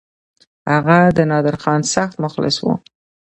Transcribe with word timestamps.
هغه 0.71 0.99
د 1.17 1.19
نادرخان 1.31 1.81
سخت 1.93 2.15
مخلص 2.23 2.55
وو. 2.63 2.73